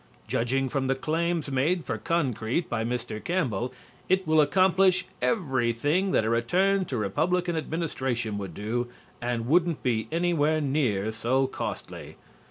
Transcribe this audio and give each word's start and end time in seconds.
Judging 0.27 0.67
from 0.67 0.87
the 0.87 0.95
claims 0.95 1.51
made 1.51 1.85
for 1.85 1.99
concrete 1.99 2.67
by 2.67 2.83
Mr. 2.83 3.23
Campbell, 3.23 3.71
it 4.09 4.25
will 4.25 4.41
accomplish 4.41 5.05
everything 5.21 6.11
that 6.11 6.25
a 6.25 6.29
return 6.31 6.85
to 6.85 6.97
Republican 6.97 7.55
administration 7.55 8.39
would 8.39 8.55
do, 8.55 8.87
and 9.21 9.45
wouldn't 9.45 9.83
be 9.83 10.07
anywhere 10.11 10.59
near 10.59 11.11
so 11.11 11.45
costly. 11.45 12.15